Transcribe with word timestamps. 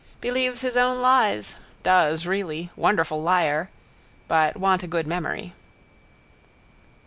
Believes 0.19 0.61
his 0.61 0.75
own 0.75 0.99
lies. 0.99 1.57
Does 1.83 2.25
really. 2.25 2.71
Wonderful 2.75 3.21
liar. 3.21 3.69
But 4.27 4.57
want 4.57 4.81
a 4.81 4.87
good 4.87 5.05
memory. 5.05 5.53